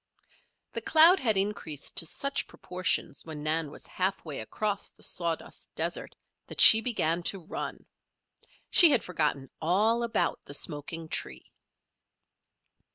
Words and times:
The 0.73 0.81
cloud 0.81 1.19
had 1.19 1.37
increased 1.37 1.95
to 1.97 2.07
such 2.07 2.47
proportions 2.47 3.23
when 3.23 3.43
Nan 3.43 3.69
was 3.69 3.85
half 3.85 4.25
way 4.25 4.39
across 4.39 4.89
the 4.89 5.03
sawdust 5.03 5.75
desert 5.75 6.15
that 6.47 6.59
she 6.59 6.81
began 6.81 7.21
to 7.21 7.45
run. 7.45 7.85
She 8.71 8.89
had 8.89 9.03
forgotten 9.03 9.51
all 9.61 10.01
about 10.01 10.39
the 10.45 10.55
smoking 10.55 11.07
tree. 11.07 11.51